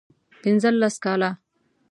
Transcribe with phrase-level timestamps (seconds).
[0.41, 1.29] پنځه لس کاله